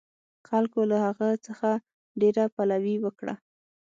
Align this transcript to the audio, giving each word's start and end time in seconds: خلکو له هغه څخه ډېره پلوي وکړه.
خلکو 0.49 0.79
له 0.91 0.97
هغه 1.05 1.29
څخه 1.45 1.69
ډېره 2.21 2.43
پلوي 2.55 2.95
وکړه. 3.01 3.35